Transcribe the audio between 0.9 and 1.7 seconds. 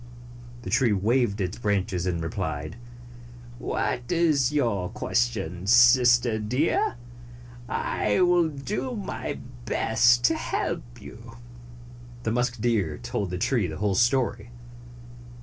waved its